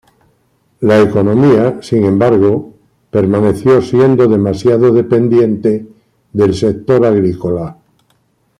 [0.79, 2.73] La economía, sin embargo,
[3.11, 5.85] permaneció siendo demasiado dependiente
[6.33, 7.77] del sector agrícola.